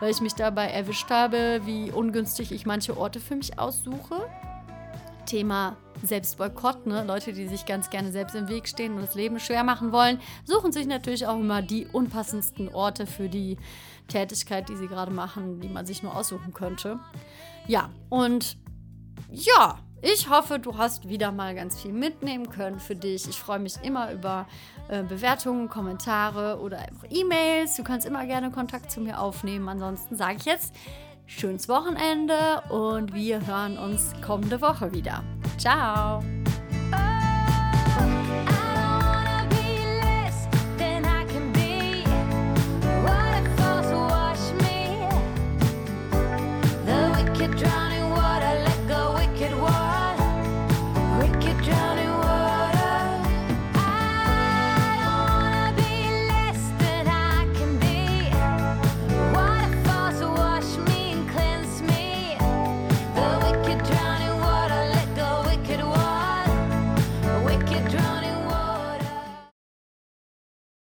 weil 0.00 0.10
ich 0.10 0.20
mich 0.20 0.34
dabei 0.34 0.66
erwischt 0.68 1.10
habe, 1.10 1.60
wie 1.64 1.90
ungünstig 1.90 2.52
ich 2.52 2.64
manche 2.64 2.96
Orte 2.96 3.20
für 3.20 3.34
mich 3.34 3.58
aussuche. 3.58 4.28
Thema 5.34 5.76
Selbstboykott, 6.04 6.86
ne? 6.86 7.02
Leute, 7.02 7.32
die 7.32 7.48
sich 7.48 7.66
ganz 7.66 7.90
gerne 7.90 8.12
selbst 8.12 8.36
im 8.36 8.48
Weg 8.48 8.68
stehen 8.68 8.94
und 8.94 9.02
das 9.02 9.16
Leben 9.16 9.40
schwer 9.40 9.64
machen 9.64 9.90
wollen, 9.90 10.20
suchen 10.44 10.70
sich 10.70 10.86
natürlich 10.86 11.26
auch 11.26 11.40
immer 11.40 11.60
die 11.60 11.86
unpassendsten 11.86 12.72
Orte 12.72 13.04
für 13.04 13.28
die 13.28 13.56
Tätigkeit, 14.06 14.68
die 14.68 14.76
sie 14.76 14.86
gerade 14.86 15.10
machen, 15.10 15.58
die 15.58 15.68
man 15.68 15.86
sich 15.86 16.04
nur 16.04 16.14
aussuchen 16.14 16.52
könnte. 16.52 17.00
Ja, 17.66 17.90
und 18.10 18.56
ja, 19.32 19.80
ich 20.02 20.30
hoffe, 20.30 20.60
du 20.60 20.78
hast 20.78 21.08
wieder 21.08 21.32
mal 21.32 21.56
ganz 21.56 21.82
viel 21.82 21.92
mitnehmen 21.92 22.48
können 22.48 22.78
für 22.78 22.94
dich. 22.94 23.28
Ich 23.28 23.40
freue 23.40 23.58
mich 23.58 23.74
immer 23.82 24.12
über 24.12 24.46
äh, 24.86 25.02
Bewertungen, 25.02 25.68
Kommentare 25.68 26.60
oder 26.60 26.78
einfach 26.78 27.08
E-Mails. 27.10 27.74
Du 27.74 27.82
kannst 27.82 28.06
immer 28.06 28.24
gerne 28.24 28.52
Kontakt 28.52 28.92
zu 28.92 29.00
mir 29.00 29.18
aufnehmen. 29.18 29.68
Ansonsten 29.68 30.14
sage 30.14 30.36
ich 30.36 30.44
jetzt 30.44 30.76
schönes 31.26 31.68
Wochenende 31.68 32.62
und 32.70 33.14
wir 33.14 33.46
hören 33.46 33.78
uns 33.78 34.12
kommende 34.24 34.60
Woche 34.60 34.92
wieder. 34.92 35.22
Ciao! 35.58 36.22